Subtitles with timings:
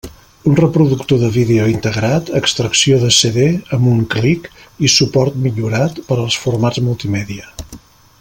[0.51, 3.45] Un reproductor de vídeo integrat, extracció de CD
[3.77, 4.49] amb un clic
[4.89, 7.51] i suport millorat per als formats multimèdia.